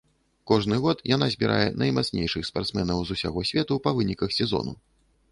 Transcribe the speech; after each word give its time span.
Кожны 0.51 0.77
год 0.83 1.01
яна 1.15 1.25
збірае 1.33 1.67
наймацнейшых 1.81 2.47
спартсменаў 2.49 3.03
з 3.09 3.17
усяго 3.19 3.43
свету 3.51 3.77
па 3.89 3.93
выніках 3.99 4.33
сезону. 4.39 4.73